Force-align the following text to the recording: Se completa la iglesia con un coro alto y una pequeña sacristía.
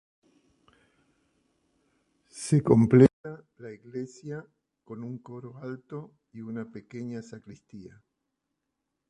Se 2.29 2.63
completa 2.63 3.43
la 3.59 3.71
iglesia 3.71 4.43
con 4.83 5.03
un 5.03 5.19
coro 5.19 5.59
alto 5.61 6.09
y 6.33 6.41
una 6.41 6.65
pequeña 6.65 7.21
sacristía. 7.21 8.01